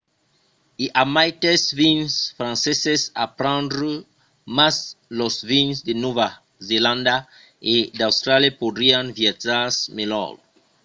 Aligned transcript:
i 0.85 0.85
a 1.01 1.03
maites 1.15 1.63
vins 1.79 2.13
franceses 2.37 3.01
a 3.23 3.25
prendre 3.41 3.91
mas 4.57 4.77
los 5.19 5.35
vins 5.51 5.77
de 5.87 5.93
nòva 6.03 6.27
zelanda 6.69 7.15
e 7.73 7.75
d'austràlia 7.99 8.57
podrián 8.61 9.05
viatjar 9.19 9.67
melhor 9.97 10.31